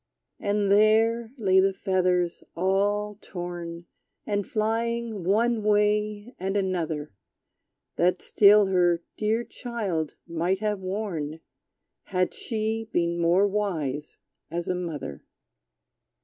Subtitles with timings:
[0.39, 3.85] And there lay the feathers, all torn.
[4.25, 7.13] And flying one way and another,
[7.97, 11.39] That still her dear child might have worn,
[12.05, 14.17] Had she been more wise
[14.49, 15.21] as a mother.